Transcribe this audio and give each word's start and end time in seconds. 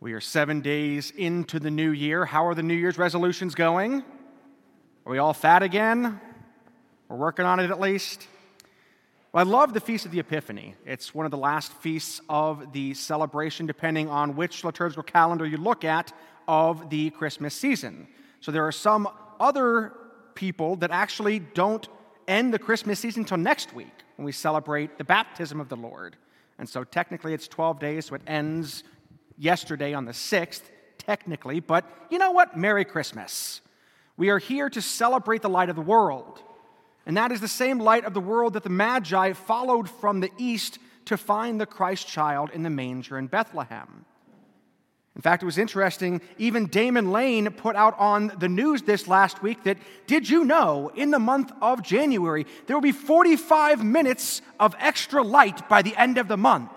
We 0.00 0.12
are 0.12 0.20
seven 0.20 0.60
days 0.60 1.10
into 1.16 1.58
the 1.58 1.72
new 1.72 1.90
year. 1.90 2.24
How 2.24 2.46
are 2.46 2.54
the 2.54 2.62
New 2.62 2.74
Year's 2.74 2.98
resolutions 2.98 3.56
going? 3.56 4.04
Are 5.04 5.10
we 5.10 5.18
all 5.18 5.32
fat 5.32 5.64
again? 5.64 6.20
We're 7.08 7.16
working 7.16 7.44
on 7.44 7.58
it 7.58 7.72
at 7.72 7.80
least. 7.80 8.28
Well, 9.32 9.44
I 9.44 9.50
love 9.50 9.74
the 9.74 9.80
Feast 9.80 10.06
of 10.06 10.12
the 10.12 10.20
Epiphany. 10.20 10.76
It's 10.86 11.12
one 11.12 11.24
of 11.24 11.32
the 11.32 11.36
last 11.36 11.72
feasts 11.72 12.20
of 12.28 12.72
the 12.72 12.94
celebration, 12.94 13.66
depending 13.66 14.08
on 14.08 14.36
which 14.36 14.62
liturgical 14.62 15.02
calendar 15.02 15.44
you 15.44 15.56
look 15.56 15.84
at, 15.84 16.12
of 16.46 16.90
the 16.90 17.10
Christmas 17.10 17.52
season. 17.52 18.06
So 18.38 18.52
there 18.52 18.68
are 18.68 18.72
some 18.72 19.08
other 19.40 19.94
people 20.36 20.76
that 20.76 20.92
actually 20.92 21.40
don't 21.40 21.88
end 22.28 22.54
the 22.54 22.60
Christmas 22.60 23.00
season 23.00 23.22
until 23.22 23.38
next 23.38 23.74
week 23.74 24.04
when 24.14 24.24
we 24.24 24.30
celebrate 24.30 24.96
the 24.96 25.02
baptism 25.02 25.58
of 25.58 25.68
the 25.68 25.76
Lord. 25.76 26.14
And 26.56 26.68
so 26.68 26.84
technically 26.84 27.34
it's 27.34 27.48
12 27.48 27.80
days, 27.80 28.06
so 28.06 28.14
it 28.14 28.22
ends 28.28 28.84
yesterday 29.38 29.94
on 29.94 30.04
the 30.04 30.12
6th, 30.12 30.62
technically, 30.98 31.60
but 31.60 31.84
you 32.10 32.18
know 32.18 32.32
what? 32.32 32.56
Merry 32.56 32.84
Christmas. 32.84 33.60
We 34.16 34.30
are 34.30 34.38
here 34.38 34.68
to 34.70 34.82
celebrate 34.82 35.42
the 35.42 35.48
light 35.48 35.70
of 35.70 35.76
the 35.76 35.82
world. 35.82 36.42
And 37.06 37.16
that 37.16 37.32
is 37.32 37.40
the 37.40 37.48
same 37.48 37.78
light 37.78 38.04
of 38.04 38.12
the 38.12 38.20
world 38.20 38.52
that 38.52 38.64
the 38.64 38.68
Magi 38.68 39.32
followed 39.32 39.88
from 39.88 40.20
the 40.20 40.30
east 40.36 40.78
to 41.06 41.16
find 41.16 41.58
the 41.58 41.66
Christ 41.66 42.06
child 42.06 42.50
in 42.52 42.62
the 42.62 42.70
manger 42.70 43.16
in 43.16 43.28
Bethlehem. 43.28 44.04
In 45.16 45.22
fact, 45.22 45.42
it 45.42 45.46
was 45.46 45.58
interesting, 45.58 46.20
even 46.36 46.66
Damon 46.66 47.10
Lane 47.10 47.50
put 47.50 47.74
out 47.74 47.98
on 47.98 48.30
the 48.38 48.48
news 48.48 48.82
this 48.82 49.08
last 49.08 49.42
week 49.42 49.64
that 49.64 49.78
did 50.06 50.28
you 50.28 50.44
know 50.44 50.92
in 50.94 51.10
the 51.10 51.18
month 51.18 51.50
of 51.60 51.82
January 51.82 52.46
there 52.66 52.76
will 52.76 52.82
be 52.82 52.92
45 52.92 53.82
minutes 53.82 54.42
of 54.60 54.76
extra 54.78 55.22
light 55.22 55.68
by 55.68 55.82
the 55.82 55.96
end 55.96 56.18
of 56.18 56.28
the 56.28 56.36
month? 56.36 56.70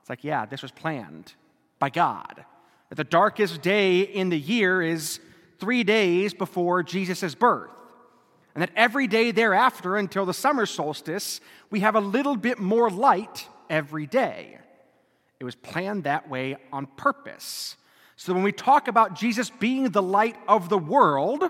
It's 0.00 0.10
like, 0.10 0.24
yeah, 0.24 0.44
this 0.44 0.60
was 0.60 0.70
planned 0.70 1.34
by 1.82 1.90
God. 1.90 2.44
That 2.90 2.94
the 2.94 3.02
darkest 3.02 3.60
day 3.60 4.02
in 4.02 4.28
the 4.28 4.38
year 4.38 4.80
is 4.80 5.18
three 5.58 5.82
days 5.82 6.32
before 6.32 6.84
Jesus' 6.84 7.34
birth. 7.34 7.72
And 8.54 8.62
that 8.62 8.70
every 8.76 9.08
day 9.08 9.32
thereafter, 9.32 9.96
until 9.96 10.24
the 10.24 10.32
summer 10.32 10.64
solstice, 10.64 11.40
we 11.70 11.80
have 11.80 11.96
a 11.96 12.00
little 12.00 12.36
bit 12.36 12.60
more 12.60 12.88
light 12.88 13.48
every 13.68 14.06
day. 14.06 14.58
It 15.40 15.44
was 15.44 15.56
planned 15.56 16.04
that 16.04 16.30
way 16.30 16.56
on 16.72 16.86
purpose. 16.86 17.76
So 18.14 18.32
when 18.32 18.44
we 18.44 18.52
talk 18.52 18.86
about 18.86 19.16
Jesus 19.16 19.50
being 19.50 19.90
the 19.90 20.02
light 20.02 20.36
of 20.46 20.68
the 20.68 20.78
world, 20.78 21.42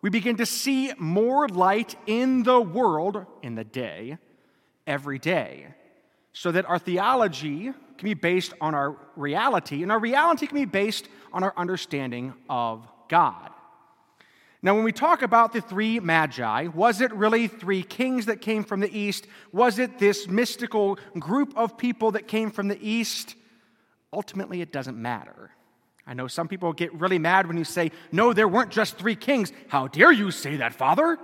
we 0.00 0.08
begin 0.08 0.38
to 0.38 0.46
see 0.46 0.94
more 0.96 1.46
light 1.46 1.94
in 2.06 2.42
the 2.42 2.58
world, 2.58 3.26
in 3.42 3.54
the 3.54 3.64
day, 3.64 4.16
every 4.86 5.18
day. 5.18 5.66
So 6.32 6.52
that 6.52 6.64
our 6.64 6.78
theology 6.78 7.74
can 8.02 8.10
be 8.10 8.14
based 8.14 8.52
on 8.60 8.74
our 8.74 8.96
reality, 9.14 9.84
and 9.84 9.92
our 9.92 9.98
reality 10.00 10.48
can 10.48 10.56
be 10.56 10.64
based 10.64 11.08
on 11.32 11.44
our 11.44 11.54
understanding 11.56 12.34
of 12.50 12.84
God. 13.08 13.48
Now, 14.60 14.74
when 14.74 14.82
we 14.82 14.90
talk 14.90 15.22
about 15.22 15.52
the 15.52 15.60
three 15.60 16.00
magi, 16.00 16.66
was 16.66 17.00
it 17.00 17.12
really 17.12 17.46
three 17.46 17.84
kings 17.84 18.26
that 18.26 18.40
came 18.40 18.64
from 18.64 18.80
the 18.80 18.96
east? 18.96 19.28
Was 19.52 19.78
it 19.78 20.00
this 20.00 20.26
mystical 20.26 20.98
group 21.16 21.56
of 21.56 21.78
people 21.78 22.10
that 22.12 22.26
came 22.26 22.50
from 22.50 22.66
the 22.66 22.78
east? 22.80 23.36
Ultimately, 24.12 24.60
it 24.60 24.72
doesn't 24.72 24.96
matter. 24.96 25.52
I 26.04 26.14
know 26.14 26.26
some 26.26 26.48
people 26.48 26.72
get 26.72 26.92
really 26.94 27.20
mad 27.20 27.46
when 27.46 27.56
you 27.56 27.64
say, 27.64 27.92
no, 28.10 28.32
there 28.32 28.48
weren't 28.48 28.70
just 28.72 28.98
three 28.98 29.14
kings. 29.14 29.52
How 29.68 29.86
dare 29.86 30.10
you 30.10 30.32
say 30.32 30.56
that, 30.56 30.74
Father? 30.74 31.16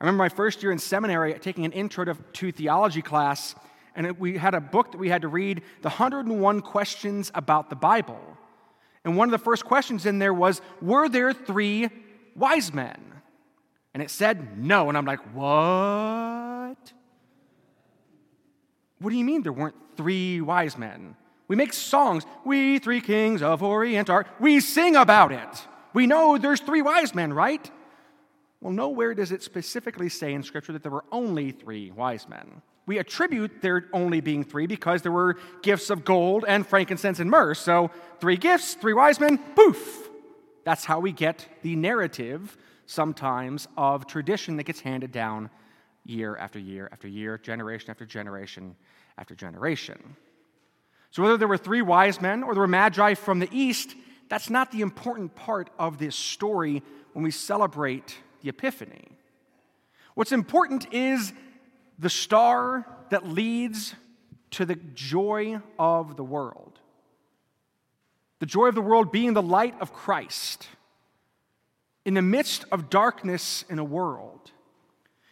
I 0.00 0.04
remember 0.04 0.22
my 0.22 0.28
first 0.28 0.62
year 0.62 0.70
in 0.70 0.78
seminary 0.78 1.34
taking 1.40 1.64
an 1.64 1.72
intro 1.72 2.04
to, 2.14 2.52
theology 2.52 3.02
class, 3.02 3.56
and 3.94 4.18
we 4.18 4.36
had 4.36 4.54
a 4.54 4.60
book 4.60 4.92
that 4.92 4.98
we 4.98 5.08
had 5.08 5.22
to 5.22 5.28
read, 5.28 5.62
The 5.82 5.88
101 5.88 6.60
Questions 6.60 7.30
About 7.34 7.70
the 7.70 7.76
Bible. 7.76 8.20
And 9.04 9.16
one 9.16 9.28
of 9.28 9.32
the 9.32 9.38
first 9.38 9.64
questions 9.64 10.06
in 10.06 10.18
there 10.18 10.34
was, 10.34 10.60
Were 10.80 11.08
there 11.08 11.32
three 11.32 11.88
wise 12.34 12.72
men? 12.72 13.00
And 13.92 14.02
it 14.02 14.10
said 14.10 14.58
no. 14.58 14.88
And 14.88 14.96
I'm 14.96 15.04
like, 15.04 15.20
What? 15.34 16.92
What 19.00 19.10
do 19.10 19.16
you 19.16 19.24
mean 19.24 19.42
there 19.42 19.52
weren't 19.52 19.76
three 19.96 20.40
wise 20.40 20.76
men? 20.76 21.16
We 21.48 21.56
make 21.56 21.72
songs. 21.72 22.24
We 22.44 22.78
three 22.78 23.00
kings 23.00 23.42
of 23.42 23.62
Orient 23.62 24.08
are. 24.08 24.26
We 24.38 24.60
sing 24.60 24.94
about 24.94 25.32
it. 25.32 25.66
We 25.92 26.06
know 26.06 26.38
there's 26.38 26.60
three 26.60 26.82
wise 26.82 27.14
men, 27.14 27.32
right? 27.32 27.68
Well, 28.60 28.72
nowhere 28.72 29.14
does 29.14 29.32
it 29.32 29.42
specifically 29.42 30.10
say 30.10 30.32
in 30.34 30.42
Scripture 30.42 30.72
that 30.74 30.82
there 30.82 30.92
were 30.92 31.04
only 31.10 31.50
three 31.50 31.90
wise 31.90 32.28
men 32.28 32.62
we 32.86 32.98
attribute 32.98 33.62
there 33.62 33.84
only 33.92 34.20
being 34.20 34.42
three 34.42 34.66
because 34.66 35.02
there 35.02 35.12
were 35.12 35.36
gifts 35.62 35.90
of 35.90 36.04
gold 36.04 36.44
and 36.46 36.66
frankincense 36.66 37.20
and 37.20 37.30
myrrh. 37.30 37.54
So, 37.54 37.90
three 38.20 38.36
gifts, 38.36 38.74
three 38.74 38.94
wise 38.94 39.20
men, 39.20 39.38
poof. 39.54 40.08
That's 40.64 40.84
how 40.84 41.00
we 41.00 41.12
get 41.12 41.46
the 41.62 41.76
narrative 41.76 42.56
sometimes 42.86 43.68
of 43.76 44.06
tradition 44.06 44.56
that 44.56 44.64
gets 44.64 44.80
handed 44.80 45.12
down 45.12 45.50
year 46.04 46.36
after 46.36 46.58
year 46.58 46.88
after 46.90 47.08
year, 47.08 47.38
generation 47.38 47.90
after 47.90 48.04
generation 48.04 48.74
after 49.16 49.34
generation. 49.34 50.16
So, 51.10 51.22
whether 51.22 51.36
there 51.36 51.48
were 51.48 51.58
three 51.58 51.82
wise 51.82 52.20
men 52.20 52.42
or 52.42 52.54
there 52.54 52.60
were 52.60 52.68
magi 52.68 53.14
from 53.14 53.38
the 53.38 53.48
east, 53.52 53.94
that's 54.28 54.50
not 54.50 54.70
the 54.72 54.80
important 54.80 55.34
part 55.34 55.70
of 55.78 55.98
this 55.98 56.16
story 56.16 56.82
when 57.12 57.24
we 57.24 57.30
celebrate 57.30 58.16
the 58.42 58.48
Epiphany. 58.48 59.08
What's 60.14 60.32
important 60.32 60.92
is 60.92 61.32
the 62.00 62.10
star 62.10 62.86
that 63.10 63.28
leads 63.28 63.94
to 64.52 64.64
the 64.64 64.76
joy 64.94 65.60
of 65.78 66.16
the 66.16 66.24
world. 66.24 66.78
The 68.38 68.46
joy 68.46 68.66
of 68.66 68.74
the 68.74 68.80
world 68.80 69.12
being 69.12 69.34
the 69.34 69.42
light 69.42 69.74
of 69.80 69.92
Christ 69.92 70.66
in 72.06 72.14
the 72.14 72.22
midst 72.22 72.64
of 72.72 72.88
darkness 72.88 73.66
in 73.68 73.78
a 73.78 73.84
world, 73.84 74.50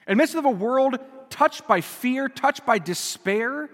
in 0.07 0.13
the 0.13 0.17
midst 0.17 0.35
of 0.35 0.45
a 0.45 0.51
world 0.51 0.99
touched 1.31 1.67
by 1.67 1.81
fear, 1.81 2.29
touched 2.29 2.67
by 2.67 2.79
despair, 2.79 3.71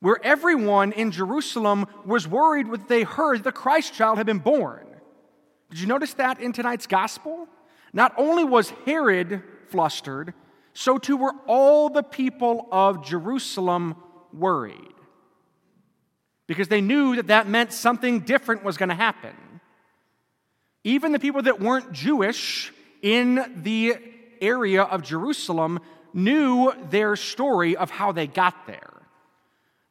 where 0.00 0.18
everyone 0.22 0.92
in 0.92 1.10
Jerusalem 1.10 1.86
was 2.04 2.28
worried 2.28 2.68
when 2.68 2.84
they 2.88 3.04
heard 3.04 3.42
the 3.42 3.52
Christ 3.52 3.94
child 3.94 4.18
had 4.18 4.26
been 4.26 4.38
born. 4.38 4.86
Did 5.70 5.80
you 5.80 5.86
notice 5.86 6.12
that 6.14 6.40
in 6.40 6.52
tonight's 6.52 6.86
gospel? 6.86 7.48
Not 7.94 8.12
only 8.18 8.44
was 8.44 8.70
Herod 8.84 9.42
flustered, 9.68 10.34
so 10.74 10.98
too 10.98 11.16
were 11.16 11.34
all 11.46 11.90
the 11.90 12.02
people 12.02 12.68
of 12.72 13.04
Jerusalem 13.04 13.96
worried. 14.32 14.94
Because 16.46 16.68
they 16.68 16.80
knew 16.80 17.16
that 17.16 17.28
that 17.28 17.48
meant 17.48 17.72
something 17.72 18.20
different 18.20 18.64
was 18.64 18.76
going 18.76 18.88
to 18.88 18.94
happen. 18.94 19.34
Even 20.84 21.12
the 21.12 21.18
people 21.18 21.42
that 21.42 21.60
weren't 21.60 21.92
Jewish 21.92 22.72
in 23.02 23.62
the 23.62 23.96
area 24.40 24.82
of 24.82 25.02
Jerusalem 25.02 25.80
knew 26.12 26.72
their 26.90 27.16
story 27.16 27.76
of 27.76 27.90
how 27.90 28.12
they 28.12 28.26
got 28.26 28.66
there. 28.66 28.90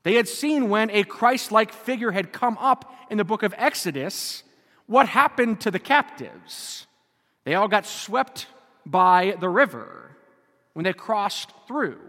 They 0.03 0.16
had 0.16 0.28
seen 0.28 0.69
when 0.69 0.90
a 0.90 1.03
Christ 1.03 1.52
like 1.52 1.72
figure 1.72 2.12
had 2.12 2.31
come 2.31 2.58
up 2.58 2.94
in 3.09 3.18
the 3.18 3.24
book 3.24 3.44
of 3.44 3.53
Exodus, 3.58 4.44
what 4.88 5.08
happened 5.08 5.62
to 5.62 5.72
the 5.72 5.80
captives. 5.80 6.88
They 7.44 7.56
all 7.56 7.68
got 7.68 7.86
swept 7.86 8.48
by 8.86 9.36
the 9.40 9.50
river 9.50 10.10
when 10.73 10.83
they 10.83 10.93
crossed 10.93 11.51
through. 11.67 11.99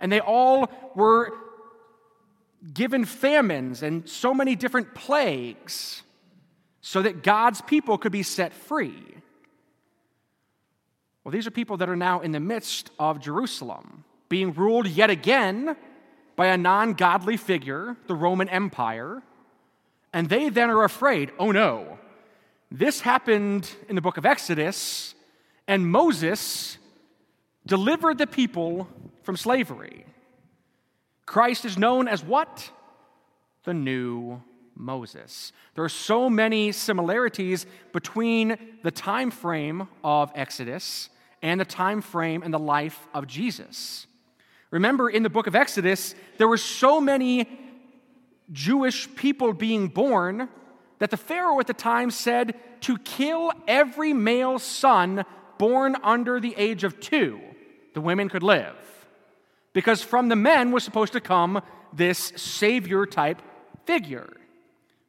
And 0.00 0.10
they 0.10 0.20
all 0.20 0.70
were 0.94 1.32
given 2.72 3.04
famines 3.04 3.82
and 3.82 4.08
so 4.08 4.34
many 4.34 4.56
different 4.56 4.94
plagues 4.94 6.02
so 6.80 7.02
that 7.02 7.22
God's 7.22 7.60
people 7.62 7.98
could 7.98 8.12
be 8.12 8.22
set 8.22 8.52
free. 8.52 9.02
Well, 11.24 11.32
these 11.32 11.46
are 11.46 11.50
people 11.50 11.76
that 11.78 11.88
are 11.88 11.96
now 11.96 12.20
in 12.20 12.30
the 12.32 12.40
midst 12.40 12.90
of 12.98 13.20
Jerusalem, 13.20 14.04
being 14.28 14.52
ruled 14.52 14.86
yet 14.86 15.10
again 15.10 15.76
by 16.36 16.46
a 16.46 16.56
non 16.56 16.92
godly 16.94 17.36
figure, 17.36 17.96
the 18.06 18.14
Roman 18.14 18.48
Empire. 18.48 19.22
And 20.12 20.28
they 20.28 20.48
then 20.48 20.70
are 20.70 20.84
afraid 20.84 21.32
oh 21.38 21.50
no, 21.50 21.98
this 22.70 23.00
happened 23.00 23.68
in 23.88 23.96
the 23.96 24.00
book 24.00 24.16
of 24.16 24.26
Exodus, 24.26 25.14
and 25.66 25.90
Moses 25.90 26.78
delivered 27.66 28.18
the 28.18 28.26
people 28.26 28.88
from 29.22 29.36
slavery. 29.36 30.06
Christ 31.26 31.64
is 31.64 31.76
known 31.76 32.06
as 32.06 32.24
what? 32.24 32.70
The 33.64 33.74
new 33.74 34.40
Moses. 34.76 35.52
There 35.74 35.84
are 35.84 35.88
so 35.88 36.30
many 36.30 36.70
similarities 36.70 37.66
between 37.92 38.56
the 38.82 38.90
time 38.90 39.30
frame 39.30 39.88
of 40.04 40.30
Exodus 40.34 41.10
and 41.42 41.60
the 41.60 41.64
time 41.64 42.00
frame 42.00 42.42
and 42.42 42.54
the 42.54 42.58
life 42.58 43.08
of 43.12 43.26
Jesus. 43.26 44.06
Remember 44.70 45.08
in 45.08 45.22
the 45.22 45.30
book 45.30 45.46
of 45.46 45.56
Exodus, 45.56 46.14
there 46.38 46.48
were 46.48 46.56
so 46.56 47.00
many 47.00 47.48
Jewish 48.52 49.12
people 49.16 49.52
being 49.52 49.88
born 49.88 50.48
that 50.98 51.10
the 51.10 51.16
Pharaoh 51.16 51.58
at 51.58 51.66
the 51.66 51.74
time 51.74 52.10
said 52.10 52.54
to 52.82 52.96
kill 52.98 53.52
every 53.66 54.12
male 54.12 54.58
son 54.58 55.24
born 55.58 55.96
under 56.02 56.38
the 56.38 56.54
age 56.56 56.84
of 56.84 57.00
two 57.00 57.40
the 57.96 58.02
women 58.02 58.28
could 58.28 58.42
live. 58.42 58.76
Because 59.72 60.02
from 60.02 60.28
the 60.28 60.36
men 60.36 60.70
was 60.70 60.84
supposed 60.84 61.14
to 61.14 61.20
come 61.20 61.62
this 61.94 62.30
savior 62.36 63.06
type 63.06 63.40
figure. 63.86 64.28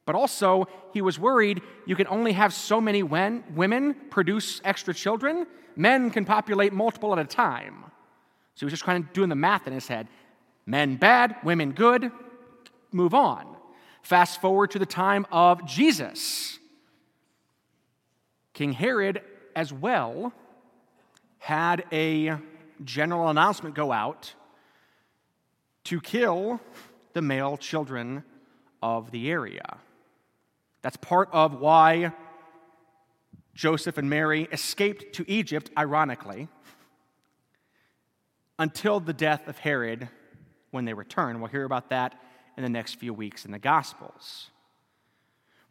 But 0.06 0.14
also, 0.14 0.68
he 0.94 1.02
was 1.02 1.18
worried 1.18 1.60
you 1.84 1.94
can 1.96 2.06
only 2.06 2.32
have 2.32 2.54
so 2.54 2.80
many 2.80 3.02
when, 3.02 3.44
women 3.54 3.94
produce 4.08 4.62
extra 4.64 4.94
children. 4.94 5.46
Men 5.76 6.10
can 6.10 6.24
populate 6.24 6.72
multiple 6.72 7.12
at 7.12 7.18
a 7.18 7.26
time. 7.26 7.84
So 8.54 8.60
he 8.60 8.64
was 8.64 8.72
just 8.72 8.84
kind 8.84 9.04
of 9.04 9.12
doing 9.12 9.28
the 9.28 9.34
math 9.34 9.66
in 9.66 9.74
his 9.74 9.86
head. 9.86 10.08
Men 10.64 10.96
bad, 10.96 11.36
women 11.44 11.72
good, 11.72 12.10
move 12.90 13.12
on. 13.12 13.54
Fast 14.00 14.40
forward 14.40 14.70
to 14.70 14.78
the 14.78 14.86
time 14.86 15.26
of 15.30 15.66
Jesus. 15.66 16.58
King 18.54 18.72
Herod, 18.72 19.20
as 19.54 19.74
well, 19.74 20.32
had 21.38 21.84
a 21.92 22.38
general 22.84 23.28
announcement 23.28 23.74
go 23.74 23.92
out 23.92 24.34
to 25.84 26.00
kill 26.00 26.60
the 27.12 27.22
male 27.22 27.56
children 27.56 28.24
of 28.82 29.10
the 29.10 29.30
area. 29.30 29.78
That's 30.82 30.96
part 30.96 31.28
of 31.32 31.60
why 31.60 32.12
Joseph 33.54 33.98
and 33.98 34.08
Mary 34.08 34.46
escaped 34.52 35.14
to 35.14 35.24
Egypt, 35.28 35.70
ironically, 35.76 36.48
until 38.58 39.00
the 39.00 39.12
death 39.12 39.48
of 39.48 39.58
Herod 39.58 40.08
when 40.70 40.84
they 40.84 40.94
returned. 40.94 41.40
We'll 41.40 41.50
hear 41.50 41.64
about 41.64 41.90
that 41.90 42.20
in 42.56 42.62
the 42.62 42.68
next 42.68 42.96
few 42.96 43.12
weeks 43.12 43.44
in 43.44 43.50
the 43.50 43.58
Gospels. 43.58 44.50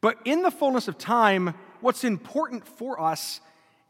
But 0.02 0.18
in 0.26 0.42
the 0.42 0.52
fullness 0.52 0.88
of 0.88 0.98
time, 0.98 1.54
what's 1.82 2.04
important 2.04 2.68
for 2.68 3.00
us 3.00 3.40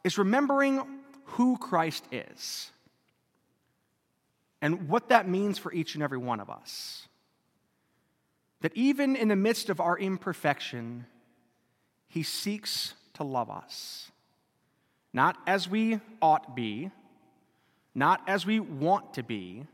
is 0.03 0.17
remembering 0.17 0.81
who 1.25 1.57
Christ 1.57 2.05
is 2.11 2.71
and 4.61 4.89
what 4.89 5.09
that 5.09 5.27
means 5.27 5.57
for 5.57 5.71
each 5.73 5.95
and 5.95 6.03
every 6.03 6.17
one 6.17 6.39
of 6.39 6.49
us. 6.49 7.07
That 8.61 8.75
even 8.75 9.15
in 9.15 9.27
the 9.27 9.35
midst 9.35 9.69
of 9.69 9.79
our 9.79 9.97
imperfection, 9.97 11.05
He 12.07 12.23
seeks 12.23 12.93
to 13.13 13.23
love 13.23 13.49
us. 13.49 14.11
Not 15.13 15.37
as 15.45 15.69
we 15.69 15.99
ought 16.21 16.45
to 16.45 16.51
be, 16.51 16.91
not 17.93 18.21
as 18.27 18.45
we 18.45 18.59
want 18.59 19.15
to 19.15 19.23
be, 19.23 19.65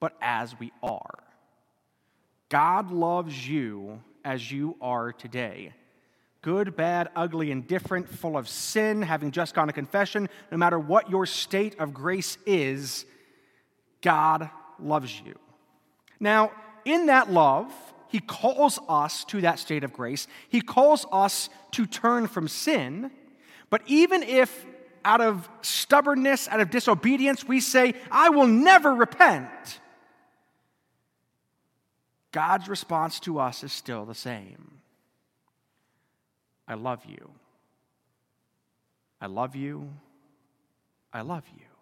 but 0.00 0.16
as 0.20 0.58
we 0.58 0.72
are. 0.82 1.22
God 2.48 2.90
loves 2.90 3.48
you 3.48 4.00
as 4.24 4.50
you 4.50 4.76
are 4.80 5.12
today. 5.12 5.72
Good, 6.42 6.76
bad, 6.76 7.08
ugly, 7.16 7.50
indifferent, 7.50 8.08
full 8.08 8.36
of 8.36 8.48
sin, 8.48 9.02
having 9.02 9.30
just 9.30 9.54
gone 9.54 9.68
to 9.68 9.72
confession, 9.72 10.28
no 10.50 10.58
matter 10.58 10.78
what 10.78 11.08
your 11.08 11.26
state 11.26 11.78
of 11.78 11.94
grace 11.94 12.36
is, 12.44 13.06
God 14.04 14.50
loves 14.78 15.20
you. 15.24 15.34
Now, 16.20 16.52
in 16.84 17.06
that 17.06 17.32
love, 17.32 17.72
He 18.08 18.20
calls 18.20 18.78
us 18.88 19.24
to 19.26 19.40
that 19.40 19.58
state 19.58 19.82
of 19.82 19.92
grace. 19.92 20.28
He 20.48 20.60
calls 20.60 21.06
us 21.10 21.48
to 21.72 21.86
turn 21.86 22.28
from 22.28 22.46
sin. 22.46 23.10
But 23.70 23.82
even 23.86 24.22
if 24.22 24.66
out 25.04 25.22
of 25.22 25.48
stubbornness, 25.62 26.46
out 26.48 26.60
of 26.60 26.70
disobedience, 26.70 27.48
we 27.48 27.60
say, 27.60 27.94
I 28.10 28.28
will 28.28 28.46
never 28.46 28.94
repent, 28.94 29.80
God's 32.30 32.68
response 32.68 33.20
to 33.20 33.38
us 33.38 33.64
is 33.64 33.72
still 33.72 34.04
the 34.04 34.14
same 34.14 34.70
I 36.66 36.74
love 36.74 37.04
you. 37.06 37.30
I 39.20 39.26
love 39.26 39.54
you. 39.54 39.90
I 41.12 41.20
love 41.20 41.44
you. 41.56 41.73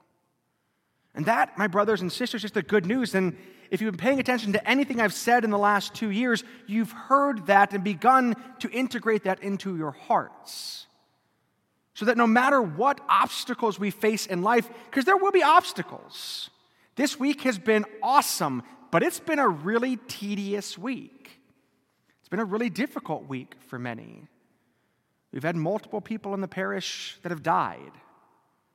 And 1.15 1.27
that, 1.27 1.59
my 1.59 1.67
brothers 1.67 2.01
and 2.01 2.11
sisters, 2.11 2.39
is 2.39 2.43
just 2.43 2.55
the 2.55 2.63
good 2.63 2.87
news. 2.87 3.15
And 3.15 3.37
if 3.71 3.81
you've 3.81 3.93
been 3.93 3.99
paying 3.99 4.21
attention 4.21 4.53
to 4.53 4.69
anything 4.69 5.01
I've 5.01 5.13
said 5.13 5.45
in 5.45 5.51
the 5.51 5.59
last 5.59 5.95
two 5.95 6.11
years, 6.11 6.43
you've 6.67 6.93
heard 6.93 7.47
that 7.47 7.73
and 7.73 7.85
begun 7.85 8.35
to 8.61 8.71
integrate 8.71 9.25
that 9.25 9.43
into 9.43 9.77
your 9.77 9.93
hearts. 9.93 10.87
So 11.95 12.07
that 12.07 12.17
no 12.17 12.27
matter 12.27 12.63
what 12.63 13.01
obstacles 13.09 13.79
we 13.79 13.91
face 13.91 14.27
in 14.27 14.43
life, 14.43 14.69
because 14.87 15.05
there 15.05 15.17
will 15.17 15.33
be 15.33 15.43
obstacles. 15.43 16.49
This 16.97 17.19
week 17.19 17.43
has 17.43 17.59
been 17.59 17.85
awesome, 18.03 18.63
but 18.91 19.03
it's 19.03 19.21
been 19.21 19.39
a 19.39 19.49
really 19.49 19.97
tedious 20.09 20.79
week. 20.79 21.41
It's 22.21 22.29
been 22.29 22.41
a 22.41 22.45
really 22.45 22.71
difficult 22.71 23.29
week 23.29 23.57
for 23.67 23.79
many. 23.79 24.27
We've 25.33 25.43
had 25.43 25.57
multiple 25.57 26.01
people 26.01 26.33
in 26.35 26.41
the 26.41 26.49
parish 26.49 27.19
that 27.23 27.31
have 27.31 27.43
died. 27.43 27.93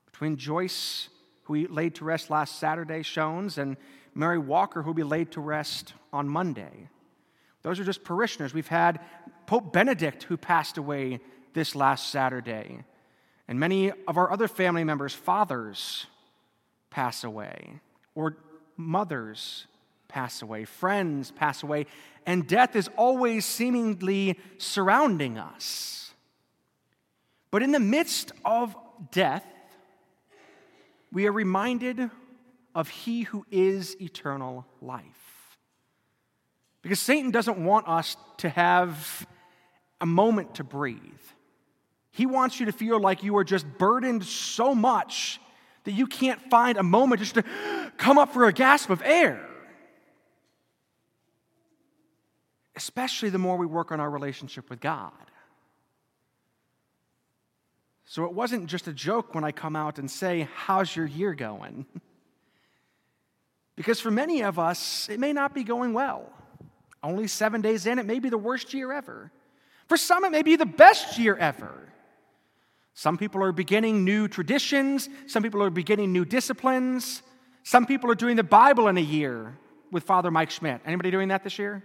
Between 0.06 0.38
Joyce 0.38 1.10
who 1.48 1.54
we 1.54 1.68
laid 1.68 1.96
to 1.96 2.06
rest 2.06 2.30
last 2.30 2.60
Saturday, 2.60 3.02
Shones, 3.02 3.58
and 3.58 3.78
Mary 4.14 4.38
Walker, 4.38 4.82
who 4.82 4.88
will 4.88 4.94
be 4.94 5.04
laid 5.04 5.32
to 5.32 5.42
rest 5.42 5.94
on 6.12 6.28
Monday. 6.28 6.90
Those 7.62 7.80
are 7.80 7.84
just 7.84 8.04
parishioners. 8.04 8.54
We've 8.54 8.68
had 8.68 9.00
Pope 9.46 9.72
Benedict, 9.72 10.24
who 10.24 10.38
passed 10.38 10.78
away 10.78 11.20
this 11.54 11.74
last 11.76 12.10
Saturday, 12.12 12.84
and 13.48 13.60
many 13.60 13.92
of 14.08 14.18
our 14.18 14.32
other 14.32 14.48
family 14.48 14.84
members, 14.84 15.14
fathers, 15.14 16.06
pass 16.90 17.24
away, 17.24 17.80
or 18.14 18.38
mothers 18.76 19.68
pass 20.08 20.42
away, 20.42 20.66
friends 20.66 21.32
pass 21.32 21.64
away, 21.64 21.86
and 22.26 22.48
death 22.48 22.76
is 22.76 22.90
always 22.98 23.46
seemingly 23.46 24.38
surrounding 24.58 25.38
us. 25.38 26.14
But 27.52 27.64
in 27.64 27.72
the 27.72 27.80
midst 27.80 28.34
of 28.44 28.76
death, 29.12 29.46
we 31.12 31.28
are 31.28 31.32
reminded 31.32 32.10
of 32.76 32.90
He 32.90 33.24
who 33.24 33.46
is 33.52 34.00
eternal 34.02 34.66
life. 34.82 35.58
Because 36.82 37.00
Satan 37.00 37.32
doesn't 37.32 37.58
want 37.58 37.88
us 37.88 38.18
to 38.38 38.50
have 38.50 39.26
a 40.00 40.06
moment 40.06 40.56
to 40.56 40.64
breathe. 40.64 41.02
He 42.12 42.26
wants 42.26 42.60
you 42.60 42.68
to 42.68 42.72
feel 42.72 43.00
like 43.00 43.24
you 43.24 43.38
are 43.38 43.44
just 43.44 43.66
burdened 43.78 44.24
so 44.24 44.74
much 44.74 45.40
that 45.84 45.92
you 45.92 46.08
can't 46.08 46.42
find 46.50 46.78
a 46.78 46.84
moment 46.84 47.22
just 47.22 47.36
to 47.36 47.44
come 47.98 48.18
up 48.18 48.34
for 48.34 48.46
a 48.46 48.54
gasp 48.54 48.90
of 48.90 49.02
air. 49.04 49.48
Especially 52.76 53.30
the 53.30 53.38
more 53.38 53.58
we 53.58 53.66
work 53.66 53.92
on 53.92 54.00
our 54.00 54.10
relationship 54.10 54.70
with 54.70 54.80
God. 54.80 55.12
So 58.10 58.24
it 58.24 58.32
wasn't 58.32 58.68
just 58.68 58.88
a 58.88 58.94
joke 58.94 59.36
when 59.36 59.44
I 59.44 59.52
come 59.52 59.76
out 59.76 60.00
and 60.00 60.10
say, 60.10 60.48
How's 60.56 60.96
your 60.96 61.06
year 61.06 61.34
going? 61.34 61.86
because 63.76 64.00
for 64.00 64.10
many 64.10 64.42
of 64.44 64.58
us, 64.58 65.10
it 65.10 65.20
may 65.20 65.34
not 65.34 65.54
be 65.54 65.64
going 65.64 65.94
well. 65.94 66.32
Only 67.04 67.28
seven 67.28 67.62
days 67.62 67.86
in, 67.86 68.00
it 68.00 68.06
may 68.06 68.20
be 68.20 68.30
the 68.30 68.38
worst 68.38 68.74
year 68.74 68.94
ever. 68.94 69.32
For 69.88 69.98
some, 69.98 70.24
it 70.24 70.32
may 70.32 70.42
be 70.42 70.56
the 70.56 70.66
best 70.66 71.20
year 71.20 71.36
ever. 71.36 71.92
Some 72.94 73.18
people 73.18 73.44
are 73.44 73.52
beginning 73.52 74.06
new 74.06 74.28
traditions, 74.28 75.10
some 75.28 75.44
people 75.44 75.62
are 75.62 75.70
beginning 75.70 76.12
new 76.12 76.26
disciplines. 76.26 77.22
Some 77.64 77.86
people 77.86 78.10
are 78.10 78.16
doing 78.16 78.38
the 78.38 78.46
Bible 78.46 78.88
in 78.88 78.98
a 78.98 79.02
year 79.02 79.58
with 79.92 80.04
Father 80.04 80.32
Mike 80.32 80.52
Schmitz. 80.52 80.82
Anybody 80.86 81.12
doing 81.12 81.28
that 81.28 81.44
this 81.44 81.60
year? 81.60 81.84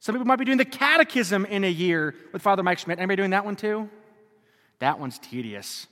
Some 0.00 0.16
people 0.16 0.26
might 0.26 0.40
be 0.40 0.44
doing 0.44 0.58
the 0.58 0.64
catechism 0.64 1.46
in 1.46 1.62
a 1.62 1.70
year 1.70 2.16
with 2.32 2.42
Father 2.42 2.64
Mike 2.64 2.80
Schmitz. 2.80 2.98
Anybody 2.98 3.18
doing 3.18 3.30
that 3.30 3.44
one 3.44 3.54
too? 3.54 3.88
That 4.80 4.98
one's 4.98 5.18
tedious. 5.18 5.86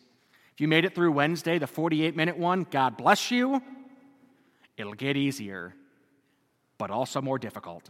If 0.55 0.61
you 0.61 0.69
made 0.69 0.85
it 0.85 0.95
through 0.95 1.13
Wednesday, 1.13 1.59
the 1.59 1.67
48 1.67 2.17
minute 2.17 2.39
one, 2.39 2.67
God 2.71 2.97
bless 2.97 3.31
you. 3.31 3.63
It'll 4.77 4.95
get 4.95 5.17
easier, 5.17 5.75
but 6.79 6.91
also 6.91 7.21
more 7.21 7.39
difficult. 7.39 7.89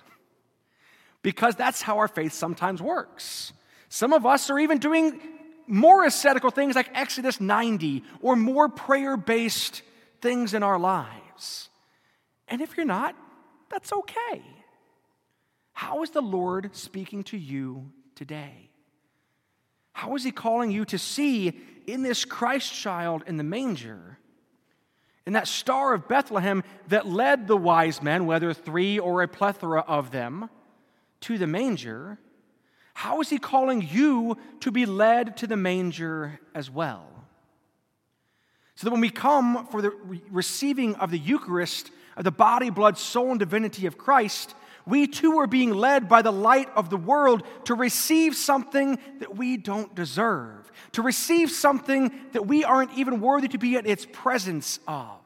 Because 1.22 1.56
that's 1.56 1.82
how 1.82 1.98
our 1.98 2.08
faith 2.08 2.32
sometimes 2.32 2.80
works. 2.80 3.52
Some 3.88 4.12
of 4.12 4.26
us 4.26 4.50
are 4.50 4.58
even 4.58 4.78
doing 4.78 5.20
more 5.66 6.04
ascetical 6.04 6.50
things 6.50 6.76
like 6.76 6.90
Exodus 6.94 7.40
90 7.40 8.04
or 8.20 8.36
more 8.36 8.68
prayer 8.68 9.16
based 9.16 9.82
things 10.20 10.54
in 10.54 10.62
our 10.62 10.78
lives. 10.78 11.68
And 12.48 12.60
if 12.60 12.76
you're 12.76 12.86
not, 12.86 13.16
that's 13.70 13.92
okay. 13.92 14.42
How 15.72 16.02
is 16.02 16.10
the 16.10 16.22
Lord 16.22 16.74
speaking 16.74 17.24
to 17.24 17.36
you 17.36 17.90
today? 18.14 18.65
How 19.96 20.14
is 20.14 20.24
he 20.24 20.30
calling 20.30 20.70
you 20.70 20.84
to 20.84 20.98
see 20.98 21.58
in 21.86 22.02
this 22.02 22.26
Christ 22.26 22.70
child 22.70 23.24
in 23.26 23.38
the 23.38 23.42
manger, 23.42 24.18
in 25.24 25.32
that 25.32 25.48
star 25.48 25.94
of 25.94 26.06
Bethlehem 26.06 26.64
that 26.88 27.06
led 27.06 27.48
the 27.48 27.56
wise 27.56 28.02
men, 28.02 28.26
whether 28.26 28.52
three 28.52 28.98
or 28.98 29.22
a 29.22 29.26
plethora 29.26 29.80
of 29.80 30.10
them, 30.10 30.50
to 31.22 31.38
the 31.38 31.46
manger? 31.46 32.18
How 32.92 33.22
is 33.22 33.30
he 33.30 33.38
calling 33.38 33.80
you 33.80 34.36
to 34.60 34.70
be 34.70 34.84
led 34.84 35.38
to 35.38 35.46
the 35.46 35.56
manger 35.56 36.40
as 36.54 36.70
well? 36.70 37.08
So 38.74 38.84
that 38.84 38.90
when 38.90 39.00
we 39.00 39.08
come 39.08 39.66
for 39.68 39.80
the 39.80 39.92
receiving 40.30 40.94
of 40.96 41.10
the 41.10 41.18
Eucharist, 41.18 41.90
of 42.18 42.24
the 42.24 42.30
body, 42.30 42.68
blood, 42.68 42.98
soul, 42.98 43.30
and 43.30 43.40
divinity 43.40 43.86
of 43.86 43.96
Christ, 43.96 44.54
we 44.86 45.08
too 45.08 45.38
are 45.40 45.48
being 45.48 45.74
led 45.74 46.08
by 46.08 46.22
the 46.22 46.32
light 46.32 46.68
of 46.76 46.90
the 46.90 46.96
world 46.96 47.42
to 47.64 47.74
receive 47.74 48.36
something 48.36 48.98
that 49.18 49.36
we 49.36 49.56
don't 49.56 49.94
deserve, 49.94 50.70
to 50.92 51.02
receive 51.02 51.50
something 51.50 52.12
that 52.32 52.46
we 52.46 52.62
aren't 52.62 52.92
even 52.96 53.20
worthy 53.20 53.48
to 53.48 53.58
be 53.58 53.76
in 53.76 53.84
its 53.84 54.06
presence 54.10 54.78
of. 54.86 55.18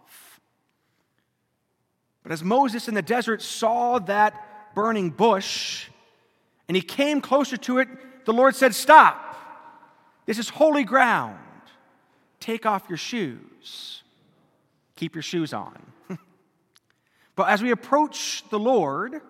But 2.23 2.33
as 2.33 2.43
Moses 2.43 2.89
in 2.89 2.95
the 2.95 3.03
desert 3.03 3.43
saw 3.43 3.99
that 4.01 4.75
burning 4.75 5.11
bush 5.11 5.89
and 6.67 6.77
he 6.77 6.83
came 6.83 7.21
closer 7.21 7.57
to 7.59 7.79
it, 7.79 7.89
the 8.25 8.33
Lord 8.33 8.55
said, 8.55 8.75
Stop. 8.75 9.27
This 10.27 10.39
is 10.39 10.49
holy 10.49 10.85
ground. 10.85 11.39
Take 12.39 12.65
off 12.65 12.85
your 12.89 12.99
shoes. 12.99 14.03
Keep 14.97 15.15
your 15.15 15.23
shoes 15.23 15.53
on. 15.53 15.77
but 17.37 17.49
as 17.49 17.63
we 17.63 17.71
approach 17.71 18.45
the 18.51 18.59
Lord, 18.59 19.21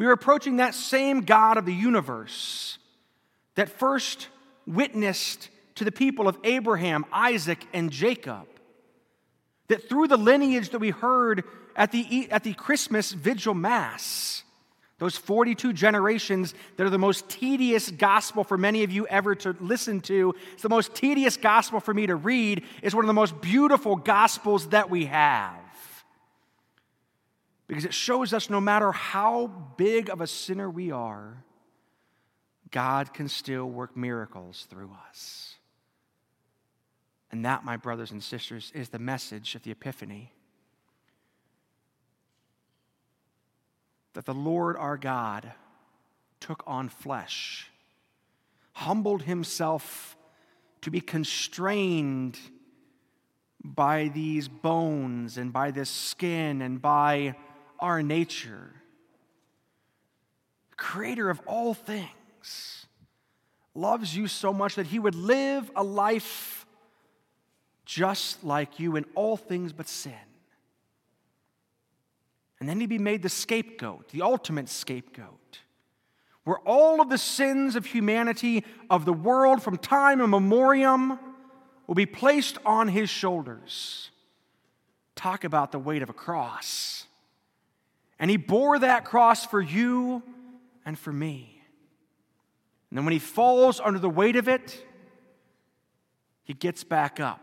we 0.00 0.06
are 0.06 0.12
approaching 0.12 0.56
that 0.56 0.74
same 0.74 1.20
God 1.20 1.58
of 1.58 1.66
the 1.66 1.74
universe 1.74 2.78
that 3.54 3.68
first 3.68 4.28
witnessed 4.66 5.50
to 5.74 5.84
the 5.84 5.92
people 5.92 6.26
of 6.26 6.38
Abraham, 6.42 7.04
Isaac, 7.12 7.66
and 7.74 7.90
Jacob. 7.90 8.46
That 9.68 9.90
through 9.90 10.08
the 10.08 10.16
lineage 10.16 10.70
that 10.70 10.78
we 10.78 10.88
heard 10.88 11.44
at 11.76 11.92
the, 11.92 12.28
at 12.30 12.44
the 12.44 12.54
Christmas 12.54 13.12
Vigil 13.12 13.52
Mass, 13.52 14.42
those 14.96 15.18
42 15.18 15.74
generations 15.74 16.54
that 16.78 16.86
are 16.86 16.90
the 16.90 16.96
most 16.96 17.28
tedious 17.28 17.90
gospel 17.90 18.42
for 18.42 18.56
many 18.56 18.84
of 18.84 18.90
you 18.90 19.06
ever 19.06 19.34
to 19.34 19.54
listen 19.60 20.00
to, 20.00 20.34
it's 20.54 20.62
the 20.62 20.70
most 20.70 20.94
tedious 20.94 21.36
gospel 21.36 21.78
for 21.78 21.92
me 21.92 22.06
to 22.06 22.16
read, 22.16 22.64
is 22.82 22.94
one 22.94 23.04
of 23.04 23.06
the 23.06 23.12
most 23.12 23.38
beautiful 23.42 23.96
gospels 23.96 24.68
that 24.68 24.88
we 24.88 25.04
have. 25.04 25.59
Because 27.70 27.84
it 27.84 27.94
shows 27.94 28.32
us 28.32 28.50
no 28.50 28.60
matter 28.60 28.90
how 28.90 29.46
big 29.76 30.10
of 30.10 30.20
a 30.20 30.26
sinner 30.26 30.68
we 30.68 30.90
are, 30.90 31.44
God 32.72 33.14
can 33.14 33.28
still 33.28 33.64
work 33.64 33.96
miracles 33.96 34.66
through 34.68 34.90
us. 35.08 35.54
And 37.30 37.44
that, 37.44 37.64
my 37.64 37.76
brothers 37.76 38.10
and 38.10 38.24
sisters, 38.24 38.72
is 38.74 38.88
the 38.88 38.98
message 38.98 39.54
of 39.54 39.62
the 39.62 39.70
Epiphany. 39.70 40.32
That 44.14 44.26
the 44.26 44.34
Lord 44.34 44.76
our 44.76 44.96
God 44.96 45.52
took 46.40 46.64
on 46.66 46.88
flesh, 46.88 47.70
humbled 48.72 49.22
himself 49.22 50.16
to 50.80 50.90
be 50.90 51.00
constrained 51.00 52.36
by 53.62 54.08
these 54.08 54.48
bones 54.48 55.38
and 55.38 55.52
by 55.52 55.70
this 55.70 55.88
skin 55.88 56.62
and 56.62 56.82
by 56.82 57.36
our 57.80 58.02
nature. 58.02 58.70
Creator 60.76 61.30
of 61.30 61.40
all 61.46 61.74
things 61.74 62.86
loves 63.74 64.16
you 64.16 64.26
so 64.26 64.52
much 64.52 64.76
that 64.76 64.86
he 64.86 64.98
would 64.98 65.14
live 65.14 65.70
a 65.76 65.82
life 65.82 66.66
just 67.84 68.44
like 68.44 68.78
you 68.78 68.96
in 68.96 69.04
all 69.14 69.36
things 69.36 69.72
but 69.72 69.88
sin. 69.88 70.12
And 72.60 72.68
then 72.68 72.78
he'd 72.78 72.88
be 72.88 72.98
made 72.98 73.22
the 73.22 73.28
scapegoat, 73.28 74.10
the 74.10 74.22
ultimate 74.22 74.68
scapegoat, 74.68 75.58
where 76.44 76.58
all 76.58 77.00
of 77.00 77.08
the 77.08 77.18
sins 77.18 77.74
of 77.74 77.86
humanity, 77.86 78.64
of 78.90 79.06
the 79.06 79.12
world 79.12 79.62
from 79.62 79.78
time 79.78 80.20
immemorial, 80.20 81.18
will 81.86 81.94
be 81.94 82.06
placed 82.06 82.58
on 82.64 82.88
his 82.88 83.10
shoulders. 83.10 84.10
Talk 85.16 85.44
about 85.44 85.72
the 85.72 85.78
weight 85.78 86.02
of 86.02 86.10
a 86.10 86.14
cross. 86.14 87.06
And 88.20 88.30
he 88.30 88.36
bore 88.36 88.78
that 88.78 89.06
cross 89.06 89.46
for 89.46 89.60
you 89.60 90.22
and 90.84 90.96
for 90.96 91.12
me. 91.12 91.60
And 92.90 92.98
then 92.98 93.04
when 93.06 93.12
he 93.12 93.18
falls 93.18 93.80
under 93.80 93.98
the 93.98 94.10
weight 94.10 94.36
of 94.36 94.46
it, 94.46 94.84
he 96.44 96.52
gets 96.52 96.84
back 96.84 97.18
up 97.18 97.40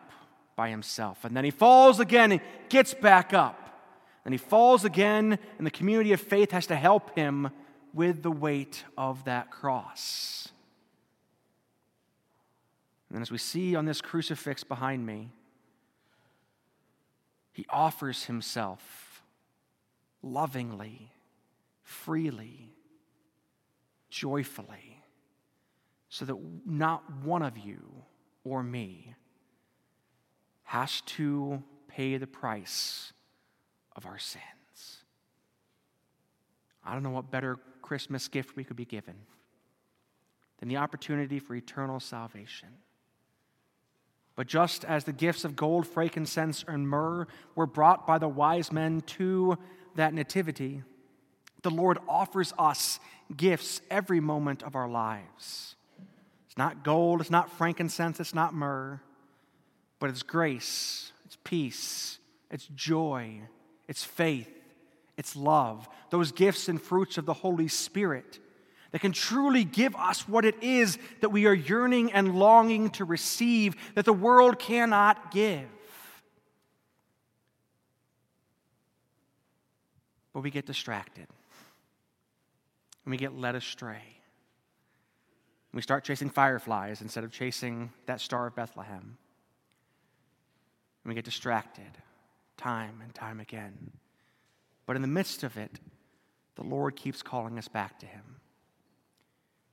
by 0.56 0.70
himself. 0.70 1.26
And 1.26 1.36
then 1.36 1.44
he 1.44 1.52
falls 1.52 2.00
again 2.00 2.32
and 2.32 2.42
gets 2.70 2.94
back 2.94 3.34
up. 3.34 3.64
And 4.24 4.34
he 4.34 4.38
falls 4.38 4.86
again, 4.86 5.40
and 5.58 5.66
the 5.66 5.72
community 5.72 6.14
of 6.14 6.22
faith 6.22 6.52
has 6.52 6.68
to 6.68 6.76
help 6.76 7.16
him 7.18 7.50
with 7.94 8.22
the 8.22 8.32
weight 8.32 8.84
of 8.98 9.24
that 9.24 9.50
cross. 9.50 10.50
And 13.12 13.22
as 13.22 13.32
we 13.32 13.38
see 13.38 13.76
on 13.76 13.86
this 13.86 14.02
crucifix 14.02 14.64
behind 14.64 15.06
me, 15.06 15.30
he 17.54 17.66
offers 17.70 18.26
himself 18.26 19.07
lovingly, 20.22 21.12
freely, 21.84 22.72
joyfully, 24.10 25.04
so 26.10 26.26
that 26.26 26.38
not 26.66 27.04
one 27.24 27.42
of 27.42 27.58
you 27.58 27.82
or 28.44 28.64
me 28.64 29.14
has 30.64 31.02
to 31.02 31.62
pay 31.88 32.18
the 32.18 32.28
price 32.28 33.14
of 33.96 34.06
our 34.06 34.18
sins. 34.18 34.44
I 36.86 36.94
don't 36.94 37.04
know 37.04 37.10
what 37.10 37.32
better 37.32 37.58
Christmas 37.82 38.28
gift 38.28 38.56
we 38.56 38.64
could 38.64 38.78
be 38.78 38.86
given 38.86 39.16
than 40.60 40.70
the 40.70 40.78
opportunity 40.78 41.40
for 41.40 41.56
eternal 41.56 42.00
salvation. 42.00 42.70
But 44.36 44.48
just 44.48 44.86
as 44.86 45.04
the 45.04 45.14
gifts 45.14 45.46
of 45.46 45.56
gold, 45.56 45.88
frankincense, 45.88 46.64
and 46.68 46.88
myrrh 46.88 47.28
were 47.56 47.66
brought 47.66 48.06
by 48.06 48.18
the 48.18 48.28
wise 48.28 48.72
men 48.72 49.02
to 49.02 49.58
that 49.98 50.14
nativity, 50.14 50.84
the 51.62 51.70
Lord 51.70 52.00
offers 52.08 52.54
us 52.58 53.00
gifts 53.36 53.82
every 53.92 54.20
moment 54.20 54.64
of 54.64 54.76
our 54.76 54.88
lives. 54.88 55.76
It's 56.48 56.58
not 56.58 56.84
gold, 56.84 57.22
it's 57.22 57.30
not 57.30 57.52
frankincense, 57.52 58.20
it's 58.20 58.34
not 58.34 58.54
myrrh, 58.54 59.02
but 60.00 60.10
it's 60.10 60.24
grace, 60.24 61.12
it's 61.26 61.38
peace, 61.44 62.20
it's 62.50 62.68
joy, 62.76 63.42
it's 63.88 64.04
faith, 64.04 64.50
it's 65.18 65.36
love, 65.36 65.90
those 66.10 66.32
gifts 66.32 66.70
and 66.70 66.82
fruits 66.82 67.18
of 67.18 67.26
the 67.26 67.34
Holy 67.34 67.68
Spirit 67.68 68.40
that 68.92 69.02
can 69.02 69.12
truly 69.12 69.64
give 69.64 69.96
us 69.96 70.28
what 70.28 70.46
it 70.46 70.56
is 70.64 70.98
that 71.22 71.30
we 71.30 71.46
are 71.46 71.54
yearning 71.54 72.12
and 72.14 72.40
longing 72.40 72.90
to 72.92 73.04
receive 73.04 73.76
that 73.96 74.06
the 74.06 74.14
world 74.14 74.60
cannot 74.60 75.32
give. 75.32 75.68
But 80.38 80.44
we 80.44 80.52
get 80.52 80.68
distracted 80.68 81.26
and 83.04 83.10
we 83.10 83.18
get 83.18 83.36
led 83.36 83.56
astray. 83.56 84.20
We 85.74 85.82
start 85.82 86.04
chasing 86.04 86.30
fireflies 86.30 87.02
instead 87.02 87.24
of 87.24 87.32
chasing 87.32 87.90
that 88.06 88.22
star 88.22 88.46
of 88.46 88.56
Bethlehem. 88.56 89.18
And 91.04 91.10
we 91.10 91.16
get 91.16 91.26
distracted 91.26 91.90
time 92.56 93.02
and 93.04 93.16
time 93.16 93.40
again. 93.40 93.94
But 94.86 94.96
in 94.96 95.02
the 95.02 95.08
midst 95.08 95.42
of 95.42 95.58
it, 95.58 95.80
the 96.54 96.64
Lord 96.64 96.96
keeps 96.96 97.24
calling 97.24 97.58
us 97.58 97.68
back 97.68 97.98
to 98.02 98.06
Him 98.06 98.36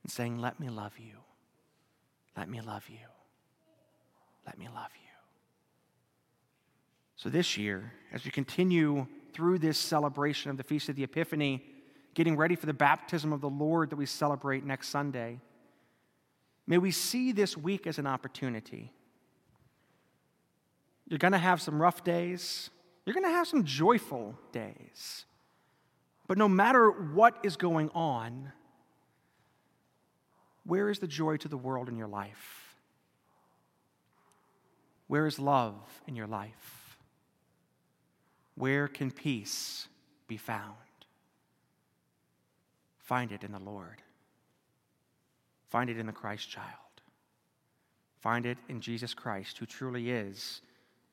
and 0.01 0.11
saying, 0.11 0.39
Let 0.39 0.59
me 0.59 0.69
love 0.69 0.93
you. 0.97 1.17
Let 2.35 2.49
me 2.49 2.59
love 2.61 2.89
you. 2.89 3.05
Let 4.47 4.57
me 4.57 4.67
love 4.73 4.89
you. 4.95 5.11
So, 7.17 7.29
this 7.29 7.55
year, 7.55 7.93
as 8.11 8.25
we 8.25 8.31
continue 8.31 9.05
through 9.35 9.59
this 9.59 9.77
celebration 9.77 10.49
of 10.49 10.55
the 10.55 10.63
Feast 10.63 10.87
of 10.87 10.95
the 10.95 11.03
Epiphany, 11.03 11.61
getting 12.13 12.37
ready 12.37 12.55
for 12.55 12.67
the 12.67 12.73
baptism 12.73 13.33
of 13.33 13.41
the 13.41 13.49
Lord 13.49 13.89
that 13.89 13.97
we 13.97 14.05
celebrate 14.05 14.63
next 14.63 14.87
Sunday, 14.87 15.41
may 16.65 16.77
we 16.77 16.89
see 16.89 17.33
this 17.33 17.57
week 17.57 17.85
as 17.85 17.99
an 17.99 18.07
opportunity. 18.07 18.93
You're 21.09 21.19
going 21.19 21.33
to 21.33 21.37
have 21.37 21.61
some 21.61 21.81
rough 21.81 22.01
days. 22.05 22.69
You're 23.05 23.13
going 23.13 23.25
to 23.25 23.29
have 23.29 23.45
some 23.45 23.65
joyful 23.65 24.39
days. 24.53 25.25
But 26.27 26.37
no 26.37 26.47
matter 26.47 26.89
what 26.89 27.37
is 27.43 27.57
going 27.57 27.89
on, 27.93 28.53
where 30.65 30.89
is 30.89 30.99
the 30.99 31.07
joy 31.07 31.35
to 31.37 31.49
the 31.49 31.57
world 31.57 31.89
in 31.89 31.97
your 31.97 32.07
life? 32.07 32.77
Where 35.07 35.27
is 35.27 35.39
love 35.39 35.75
in 36.07 36.15
your 36.15 36.25
life? 36.25 36.84
Where 38.55 38.87
can 38.87 39.11
peace 39.11 39.87
be 40.27 40.37
found? 40.37 40.75
Find 42.99 43.31
it 43.31 43.43
in 43.43 43.51
the 43.51 43.59
Lord. 43.59 44.01
Find 45.69 45.89
it 45.89 45.97
in 45.97 46.05
the 46.05 46.11
Christ 46.11 46.49
child. 46.49 46.69
Find 48.19 48.45
it 48.45 48.57
in 48.69 48.81
Jesus 48.81 49.13
Christ, 49.13 49.57
who 49.57 49.65
truly 49.65 50.09
is 50.09 50.61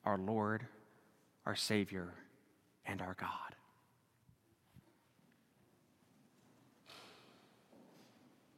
our 0.05 0.17
Lord 0.17 0.65
our 1.45 1.55
Savior, 1.55 2.13
and 2.85 3.01
our 3.01 3.15
God. 3.19 3.52